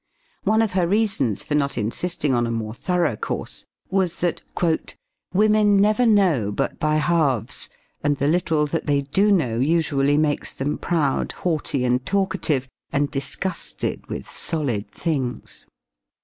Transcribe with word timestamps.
One 0.45 0.63
of 0.63 0.71
her 0.71 0.87
reasons 0.87 1.43
for 1.43 1.53
not 1.53 1.77
insisting 1.77 2.33
on 2.33 2.47
a 2.47 2.49
more 2.51 2.73
thorough 2.73 3.15
course 3.15 3.67
was 3.91 4.15
that 4.15 4.41
"women 5.31 5.77
never 5.77 6.07
know 6.07 6.51
but 6.51 6.79
by 6.79 6.95
halves, 6.95 7.69
and 8.03 8.17
the 8.17 8.27
little 8.27 8.65
that 8.65 8.87
they 8.87 9.01
do 9.03 9.31
know 9.31 9.59
usually 9.59 10.17
makes 10.17 10.53
them 10.53 10.79
proud, 10.79 11.33
haughty 11.33 11.85
and 11.85 12.03
talkative 12.03 12.67
and 12.91 13.11
disgusted 13.11 14.07
with 14.09 14.27
solid 14.27 14.89
things." 14.89 15.67